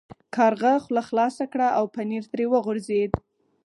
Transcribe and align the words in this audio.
کارغه 0.35 0.73
خوله 0.83 1.01
خلاصه 1.09 1.45
کړه 1.51 1.67
او 1.77 1.83
پنیر 1.95 2.23
ترې 2.31 2.45
وغورځید. 2.49 3.11